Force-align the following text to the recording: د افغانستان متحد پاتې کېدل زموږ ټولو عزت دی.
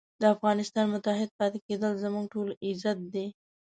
د 0.21 0.23
افغانستان 0.35 0.85
متحد 0.93 1.29
پاتې 1.39 1.59
کېدل 1.67 1.91
زموږ 2.03 2.25
ټولو 2.33 2.51
عزت 2.65 2.97
دی. 3.13 3.27